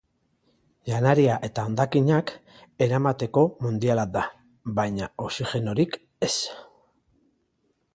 Janaria 0.91 1.35
eta 1.47 1.65
hondakinak 1.69 2.33
eramateko 2.87 3.45
mundiala 3.67 4.09
da, 4.19 4.27
baina 4.81 5.15
oxigenorik 5.29 6.05
ez. 6.31 6.37